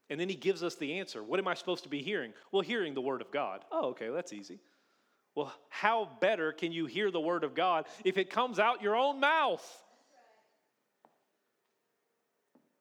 [0.09, 1.23] And then he gives us the answer.
[1.23, 2.33] What am I supposed to be hearing?
[2.51, 3.65] Well, hearing the word of God.
[3.71, 4.59] Oh, okay, that's easy.
[5.33, 8.95] Well, how better can you hear the word of God if it comes out your
[8.95, 9.83] own mouth?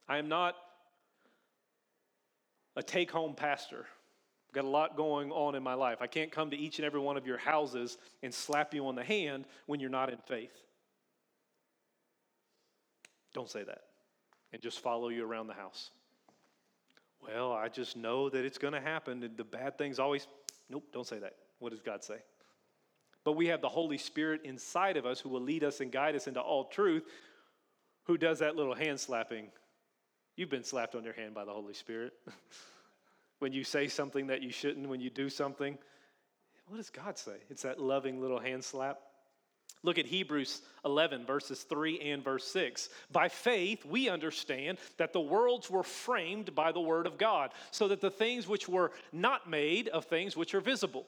[0.08, 0.54] I am not
[2.76, 3.86] a take home pastor.
[4.56, 5.98] Got a lot going on in my life.
[6.00, 8.94] I can't come to each and every one of your houses and slap you on
[8.94, 10.54] the hand when you're not in faith.
[13.34, 13.82] Don't say that
[14.54, 15.90] and just follow you around the house.
[17.20, 19.20] Well, I just know that it's going to happen.
[19.36, 20.26] The bad things always,
[20.70, 21.34] nope, don't say that.
[21.58, 22.16] What does God say?
[23.24, 26.16] But we have the Holy Spirit inside of us who will lead us and guide
[26.16, 27.04] us into all truth,
[28.04, 29.48] who does that little hand slapping
[30.36, 32.12] You've been slapped on your hand by the Holy Spirit.
[33.38, 35.76] when you say something that you shouldn't, when you do something,
[36.66, 37.36] what does God say?
[37.48, 38.98] It's that loving little hand slap.
[39.82, 42.88] Look at Hebrews 11, verses 3 and verse 6.
[43.12, 47.86] By faith, we understand that the worlds were framed by the word of God, so
[47.88, 51.06] that the things which were not made of things which are visible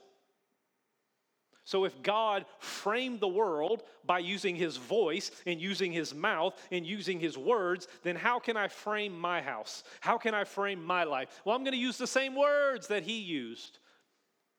[1.69, 6.87] so, if God framed the world by using his voice and using his mouth and
[6.87, 9.85] using his words, then how can I frame my house?
[10.01, 11.43] How can I frame my life?
[11.45, 13.81] Well, I'm going to use the same words that he used.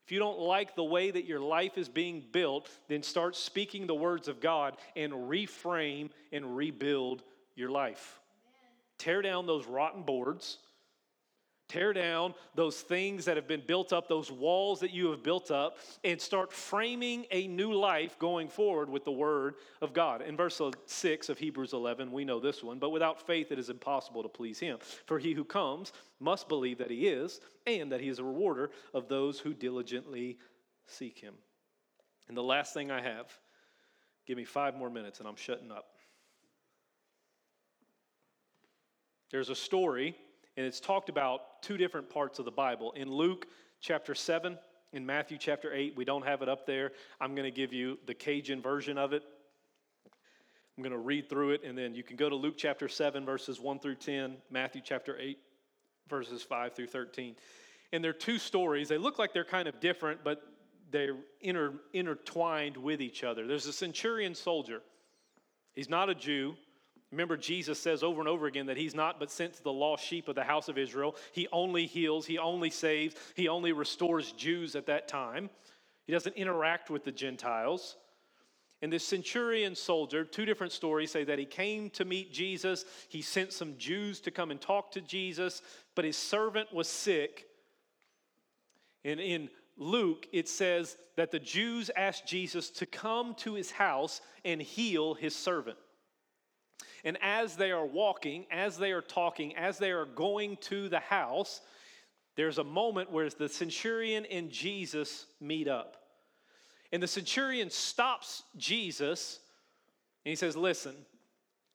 [0.06, 3.88] If you don't like the way that your life is being built, then start speaking
[3.88, 7.24] the words of God and reframe and rebuild
[7.56, 8.20] your life.
[8.46, 8.72] Amen.
[9.00, 10.60] Tear down those rotten boards
[11.70, 15.52] Tear down those things that have been built up, those walls that you have built
[15.52, 20.24] up, and start framing a new life going forward with the Word of God.
[20.24, 23.70] In verse 6 of Hebrews 11, we know this one, but without faith it is
[23.70, 24.80] impossible to please Him.
[25.06, 28.72] For he who comes must believe that He is, and that He is a rewarder
[28.96, 30.40] of those who diligently
[30.88, 31.36] seek Him.
[32.30, 33.32] And the last thing I have,
[34.26, 35.86] give me five more minutes and I'm shutting up.
[39.30, 40.16] There's a story
[40.60, 42.92] and it's talked about two different parts of the Bible.
[42.92, 43.48] In Luke
[43.80, 44.58] chapter 7,
[44.92, 46.92] in Matthew chapter 8, we don't have it up there.
[47.22, 49.24] I'm going to give you the Cajun version of it.
[50.76, 53.26] I'm going to read through it, and then you can go to Luke chapter 7,
[53.26, 55.38] verses 1 through 10, Matthew chapter 8,
[56.10, 57.38] verses 5 through 13.
[57.94, 58.90] And they're two stories.
[58.90, 60.44] They look like they're kind of different, but
[60.92, 63.48] they're inter, intertwined with each other.
[63.48, 64.82] There's a centurion soldier.
[65.74, 66.56] He's not a Jew,
[67.12, 70.06] Remember, Jesus says over and over again that he's not but sent to the lost
[70.06, 71.16] sheep of the house of Israel.
[71.32, 75.50] He only heals, he only saves, he only restores Jews at that time.
[76.06, 77.98] He doesn't interact with the Gentiles.
[78.82, 82.86] And this centurion soldier, two different stories say that he came to meet Jesus.
[83.10, 85.62] He sent some Jews to come and talk to Jesus,
[85.96, 87.48] but his servant was sick.
[89.04, 94.22] And in Luke, it says that the Jews asked Jesus to come to his house
[94.46, 95.78] and heal his servant.
[97.04, 101.00] And as they are walking, as they are talking, as they are going to the
[101.00, 101.62] house,
[102.36, 105.98] there's a moment where the centurion and Jesus meet up.
[106.92, 109.40] And the centurion stops Jesus
[110.26, 110.96] and he says, Listen,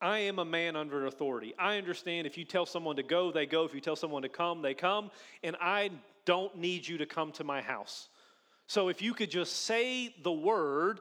[0.00, 1.54] I am a man under authority.
[1.58, 3.64] I understand if you tell someone to go, they go.
[3.64, 5.10] If you tell someone to come, they come.
[5.42, 5.90] And I
[6.24, 8.08] don't need you to come to my house.
[8.66, 11.00] So if you could just say the word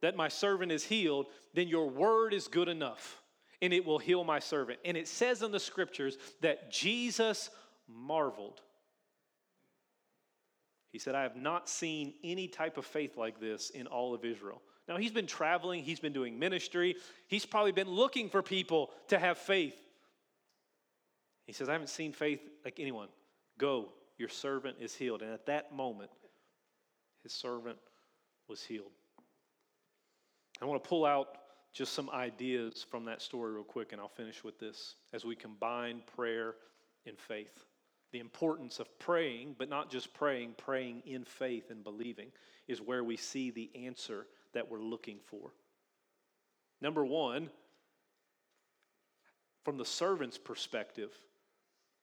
[0.00, 3.20] that my servant is healed, then your word is good enough.
[3.64, 4.78] And it will heal my servant.
[4.84, 7.48] And it says in the scriptures that Jesus
[7.88, 8.60] marveled.
[10.92, 14.22] He said, I have not seen any type of faith like this in all of
[14.22, 14.60] Israel.
[14.86, 16.96] Now, he's been traveling, he's been doing ministry,
[17.26, 19.80] he's probably been looking for people to have faith.
[21.46, 23.08] He says, I haven't seen faith like anyone.
[23.56, 25.22] Go, your servant is healed.
[25.22, 26.10] And at that moment,
[27.22, 27.78] his servant
[28.46, 28.92] was healed.
[30.60, 31.38] I want to pull out
[31.74, 35.34] just some ideas from that story real quick, and I'll finish with this as we
[35.34, 36.54] combine prayer
[37.04, 37.64] and faith.
[38.12, 42.28] The importance of praying, but not just praying, praying in faith and believing,
[42.68, 45.50] is where we see the answer that we're looking for.
[46.80, 47.50] Number one,
[49.64, 51.10] from the servant's perspective,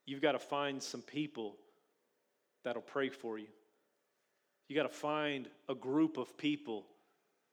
[0.05, 1.55] you've got to find some people
[2.65, 3.47] that'll pray for you.
[4.67, 6.87] You got to find a group of people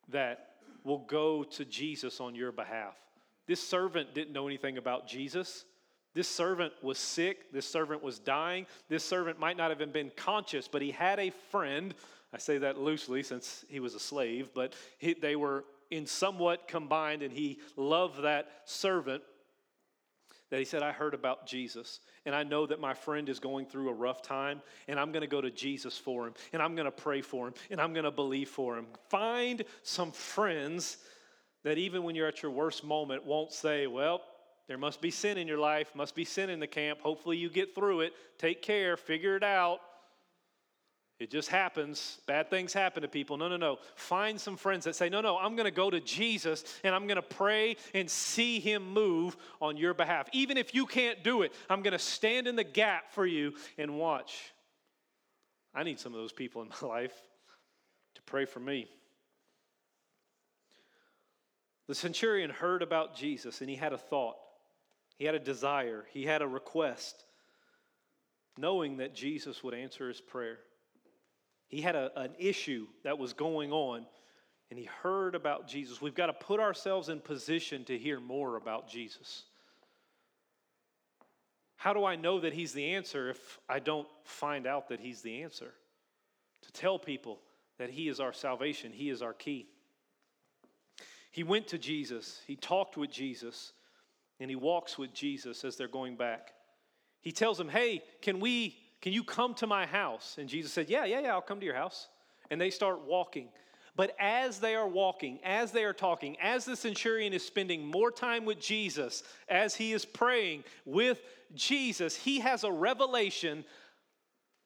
[0.09, 0.47] that
[0.85, 2.97] will go to Jesus on your behalf.
[3.47, 5.64] This servant didn't know anything about Jesus.
[6.14, 7.53] This servant was sick.
[7.53, 8.66] This servant was dying.
[8.89, 11.95] This servant might not have been conscious, but he had a friend.
[12.33, 16.69] I say that loosely since he was a slave, but he, they were in somewhat
[16.69, 19.23] combined, and he loved that servant
[20.51, 23.66] that he said, I heard about Jesus, and I know that my friend is going
[23.66, 26.90] through a rough time, and I'm to go to Jesus for him, and I'm to
[26.90, 28.86] pray for him, and I'm to believe for him.
[29.11, 30.99] Find some friends
[31.64, 34.22] that even when you're at your worst moment won't say, Well,
[34.68, 37.01] there must be sin in your life, must be sin in the camp.
[37.01, 38.12] Hopefully you get through it.
[38.36, 39.80] Take care, figure it out.
[41.19, 42.19] It just happens.
[42.27, 43.37] Bad things happen to people.
[43.37, 43.79] No, no, no.
[43.97, 47.09] Find some friends that say, no, no, I'm going to go to Jesus and I'm
[47.09, 50.29] going to pray and see him move on your behalf.
[50.33, 53.55] Even if you can't do it, I'm going to stand in the gap for you
[53.79, 54.53] and watch.
[55.75, 57.14] I need some of those people in my life
[58.14, 58.87] to pray for me.
[61.89, 64.37] The centurion heard about Jesus and he had a thought,
[65.16, 67.25] he had a desire, he had a request,
[68.57, 70.59] knowing that Jesus would answer his prayer.
[71.69, 74.07] He had a, an issue that was going on,
[74.71, 76.01] and he heard about Jesus.
[76.01, 79.45] We've got to put ourselves in position to hear more about Jesus.
[81.77, 85.23] How do I know that he's the answer if I don't find out that he's
[85.23, 85.73] the answer?
[86.62, 87.39] To tell people
[87.79, 89.69] that he is our salvation, he is our key.
[91.31, 93.73] He went to Jesus, he talked with Jesus,
[94.41, 96.53] and he walks with Jesus as they're going back.
[97.21, 100.36] He tells him, Hey, can we can you come to my house?
[100.38, 102.09] And Jesus said, Yeah, yeah, yeah, I'll come to your house.
[102.51, 103.49] And they start walking.
[103.94, 108.12] But as they are walking, as they are talking, as the centurion is spending more
[108.12, 111.20] time with Jesus, as he is praying with
[111.55, 113.64] Jesus, he has a revelation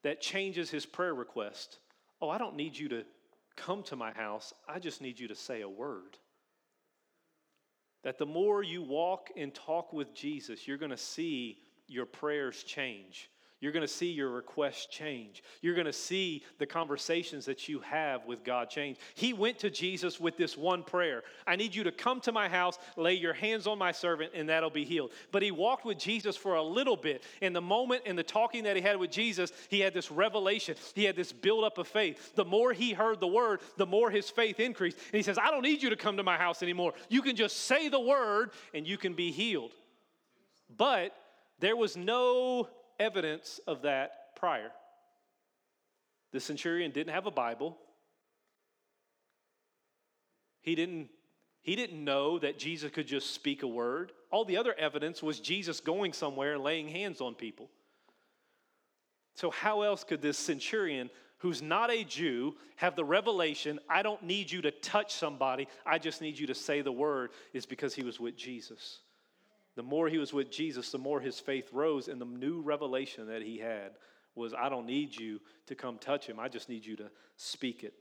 [0.02, 1.78] that changes his prayer request.
[2.20, 3.04] Oh, I don't need you to
[3.56, 6.18] come to my house, I just need you to say a word.
[8.04, 12.62] That the more you walk and talk with Jesus, you're going to see your prayers
[12.64, 13.30] change.
[13.62, 15.44] You're going to see your requests change.
[15.60, 18.98] You're going to see the conversations that you have with God change.
[19.14, 22.48] He went to Jesus with this one prayer I need you to come to my
[22.48, 25.12] house, lay your hands on my servant, and that'll be healed.
[25.30, 27.22] But he walked with Jesus for a little bit.
[27.40, 30.74] In the moment, in the talking that he had with Jesus, he had this revelation.
[30.96, 32.34] He had this buildup of faith.
[32.34, 34.96] The more he heard the word, the more his faith increased.
[34.96, 36.94] And he says, I don't need you to come to my house anymore.
[37.08, 39.70] You can just say the word and you can be healed.
[40.76, 41.14] But
[41.60, 42.68] there was no
[43.02, 44.70] evidence of that prior.
[46.32, 47.76] The centurion didn't have a Bible.
[50.60, 51.08] He didn't,
[51.60, 54.12] he didn't know that Jesus could just speak a word.
[54.30, 57.68] All the other evidence was Jesus going somewhere and laying hands on people.
[59.34, 64.22] So, how else could this centurion, who's not a Jew, have the revelation, I don't
[64.22, 67.94] need you to touch somebody, I just need you to say the word, is because
[67.94, 69.00] he was with Jesus.
[69.74, 73.26] The more he was with Jesus, the more his faith rose, and the new revelation
[73.28, 73.92] that he had
[74.34, 77.84] was I don't need you to come touch him, I just need you to speak
[77.84, 77.94] it.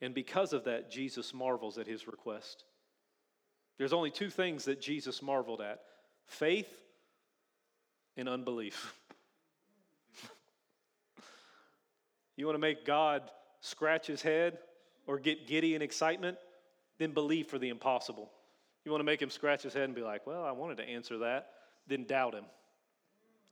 [0.00, 2.64] And because of that, Jesus marvels at his request.
[3.78, 5.80] There's only two things that Jesus marveled at
[6.26, 6.68] faith
[8.16, 8.94] and unbelief.
[12.36, 13.22] you want to make God
[13.60, 14.58] scratch his head
[15.06, 16.38] or get giddy in excitement?
[16.98, 18.30] Then believe for the impossible.
[18.86, 20.84] You want to make him scratch his head and be like, well, I wanted to
[20.84, 21.50] answer that,
[21.88, 22.44] then doubt him.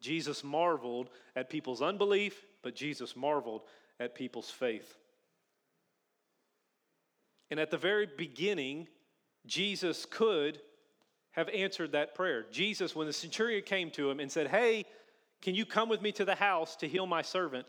[0.01, 3.63] Jesus marveled at people's unbelief, but Jesus marveled
[3.99, 4.97] at people's faith.
[7.51, 8.87] And at the very beginning,
[9.45, 10.61] Jesus could
[11.33, 12.47] have answered that prayer.
[12.53, 14.85] Jesus, when the centurion came to him and said, Hey,
[15.43, 17.67] can you come with me to the house to heal my servant?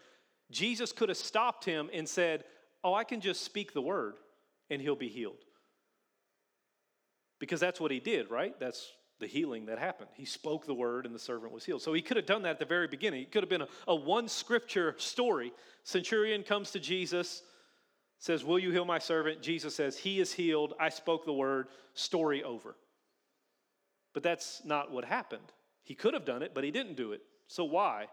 [0.51, 2.43] Jesus could have stopped him and said,
[2.83, 4.17] Oh, I can just speak the word
[4.69, 5.43] and he'll be healed.
[7.39, 8.57] Because that's what he did, right?
[8.59, 10.09] That's the healing that happened.
[10.13, 11.81] He spoke the word and the servant was healed.
[11.81, 13.21] So he could have done that at the very beginning.
[13.21, 15.53] It could have been a, a one scripture story.
[15.83, 17.43] Centurion comes to Jesus,
[18.19, 19.41] says, Will you heal my servant?
[19.41, 20.73] Jesus says, He is healed.
[20.79, 21.67] I spoke the word.
[21.93, 22.75] Story over.
[24.13, 25.51] But that's not what happened.
[25.83, 27.21] He could have done it, but he didn't do it.
[27.47, 28.07] So why?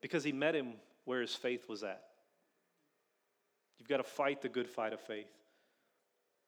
[0.00, 2.02] Because he met him where his faith was at.
[3.78, 5.26] You've got to fight the good fight of faith.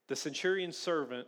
[0.08, 1.26] The centurion's servant,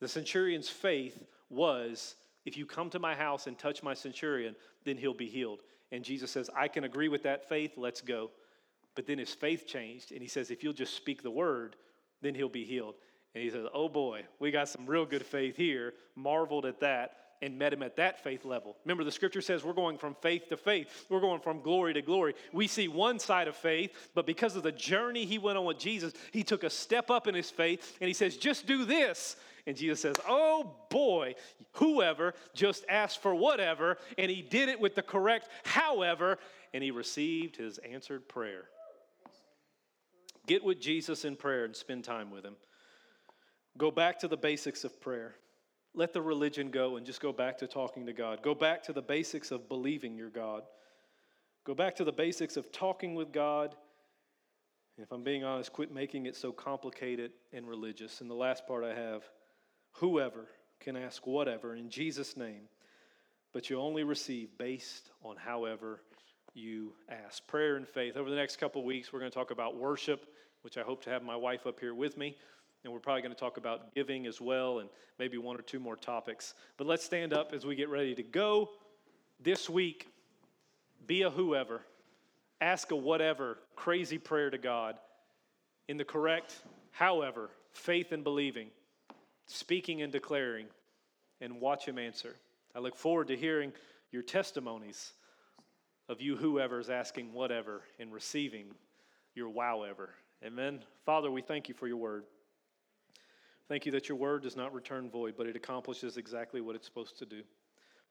[0.00, 4.96] the centurion's faith was if you come to my house and touch my centurion, then
[4.96, 5.60] he'll be healed.
[5.92, 8.30] And Jesus says, I can agree with that faith, let's go.
[8.94, 11.76] But then his faith changed, and he says, if you'll just speak the word,
[12.20, 12.94] then he'll be healed.
[13.34, 15.94] And he says, Oh boy, we got some real good faith here.
[16.16, 18.76] Marveled at that and met him at that faith level.
[18.84, 22.02] Remember, the scripture says we're going from faith to faith, we're going from glory to
[22.02, 22.34] glory.
[22.52, 25.78] We see one side of faith, but because of the journey he went on with
[25.78, 29.36] Jesus, he took a step up in his faith and he says, Just do this.
[29.66, 31.34] And Jesus says, Oh boy,
[31.72, 36.38] whoever just asked for whatever, and he did it with the correct however,
[36.72, 38.64] and he received his answered prayer.
[40.46, 42.56] Get with Jesus in prayer and spend time with him.
[43.76, 45.34] Go back to the basics of prayer.
[45.94, 48.42] Let the religion go and just go back to talking to God.
[48.42, 50.62] Go back to the basics of believing your God.
[51.64, 53.74] Go back to the basics of talking with God.
[54.96, 58.20] And if I'm being honest, quit making it so complicated and religious.
[58.20, 59.22] And the last part I have
[59.92, 60.46] whoever
[60.80, 62.62] can ask whatever in Jesus' name,
[63.52, 66.02] but you only receive based on however
[66.54, 67.46] you ask.
[67.46, 68.16] Prayer and faith.
[68.16, 70.26] Over the next couple weeks, we're going to talk about worship,
[70.62, 72.36] which I hope to have my wife up here with me.
[72.88, 75.78] And we're probably going to talk about giving as well and maybe one or two
[75.78, 76.54] more topics.
[76.78, 78.70] But let's stand up as we get ready to go
[79.38, 80.08] this week.
[81.06, 81.82] Be a whoever,
[82.62, 84.98] ask a whatever crazy prayer to God
[85.86, 88.68] in the correct, however, faith and believing,
[89.44, 90.64] speaking and declaring,
[91.42, 92.36] and watch Him answer.
[92.74, 93.70] I look forward to hearing
[94.12, 95.12] your testimonies
[96.08, 98.68] of you, whoever is asking whatever and receiving
[99.34, 100.08] your wow ever.
[100.42, 100.80] Amen.
[101.04, 102.24] Father, we thank you for your word.
[103.68, 106.86] Thank you that your word does not return void, but it accomplishes exactly what it's
[106.86, 107.42] supposed to do.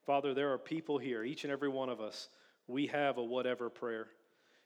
[0.06, 2.28] Father, there are people here, each and every one of us,
[2.68, 4.06] we have a whatever prayer.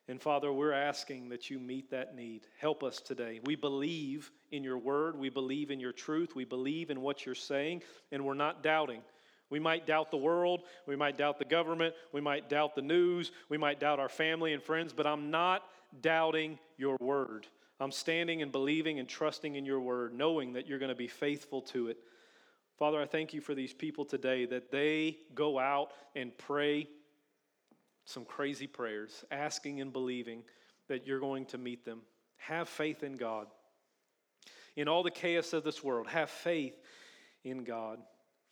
[0.09, 2.43] And Father, we're asking that you meet that need.
[2.59, 3.41] Help us today.
[3.45, 7.35] We believe in your word, we believe in your truth, we believe in what you're
[7.35, 9.01] saying, and we're not doubting.
[9.49, 13.33] We might doubt the world, we might doubt the government, we might doubt the news,
[13.49, 15.63] we might doubt our family and friends, but I'm not
[16.01, 17.47] doubting your word.
[17.83, 21.09] I'm standing and believing and trusting in your word, knowing that you're going to be
[21.09, 21.99] faithful to it.
[22.79, 26.89] Father, I thank you for these people today that they go out and pray
[28.05, 30.45] some crazy prayers, asking and believing
[30.89, 32.03] that you're going to meet them.
[32.37, 33.49] Have faith in God.
[34.77, 36.79] In all the chaos of this world, have faith
[37.43, 37.99] in God.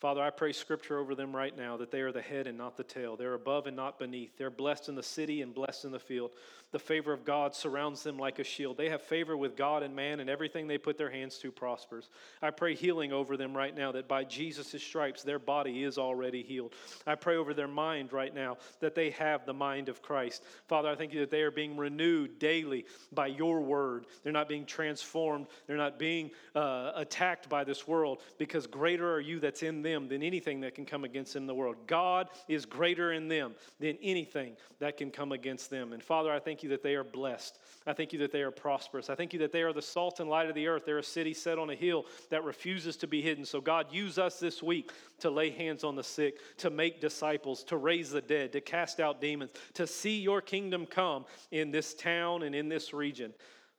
[0.00, 2.78] Father, I pray scripture over them right now that they are the head and not
[2.78, 3.16] the tail.
[3.16, 4.34] They're above and not beneath.
[4.38, 6.30] They're blessed in the city and blessed in the field.
[6.72, 8.78] The favor of God surrounds them like a shield.
[8.78, 12.08] They have favor with God and man, and everything they put their hands to prospers.
[12.40, 16.42] I pray healing over them right now that by Jesus' stripes, their body is already
[16.42, 16.72] healed.
[17.06, 20.44] I pray over their mind right now that they have the mind of Christ.
[20.66, 24.06] Father, I thank you that they are being renewed daily by your word.
[24.22, 29.20] They're not being transformed, they're not being uh, attacked by this world because greater are
[29.20, 31.76] you that's in them than anything that can come against them in the world.
[31.86, 35.92] God is greater in them than anything that can come against them.
[35.92, 37.58] And Father, I thank thank you that they are blessed.
[37.86, 39.08] I thank you that they are prosperous.
[39.08, 40.84] I thank you that they are the salt and light of the earth.
[40.84, 43.46] They're a city set on a hill that refuses to be hidden.
[43.46, 47.64] So, God, use us this week to lay hands on the sick, to make disciples,
[47.64, 51.94] to raise the dead, to cast out demons, to see your kingdom come in this
[51.94, 53.32] town and in this region.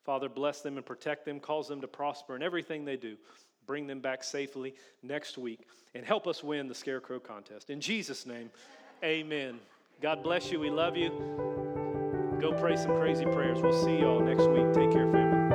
[0.04, 3.16] Father, bless them and protect them, cause them to prosper in everything they do.
[3.72, 5.66] Bring them back safely next week
[5.96, 7.70] and help us win the Scarecrow contest.
[7.70, 8.50] In Jesus' name,
[9.02, 9.62] amen.
[10.02, 10.60] God bless you.
[10.60, 11.10] We love you.
[12.42, 13.62] Go pray some crazy prayers.
[13.62, 14.74] We'll see y'all next week.
[14.74, 15.50] Take care, family.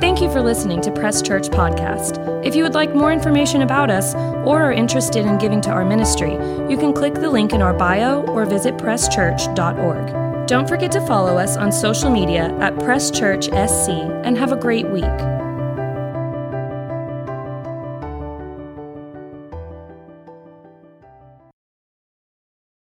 [0.00, 2.44] Thank you for listening to Press Church Podcast.
[2.44, 5.84] If you would like more information about us or are interested in giving to our
[5.84, 6.32] ministry,
[6.68, 10.21] you can click the link in our bio or visit presschurch.org.
[10.52, 13.88] Don't forget to follow us on social media at Press Church SC
[14.22, 15.31] and have a great week.